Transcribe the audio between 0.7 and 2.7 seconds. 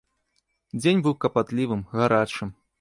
Дзень быў капатлівым, гарачым.